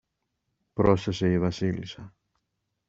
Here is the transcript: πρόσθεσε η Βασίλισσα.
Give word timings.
πρόσθεσε 0.73 1.31
η 1.31 1.37
Βασίλισσα. 1.39 2.13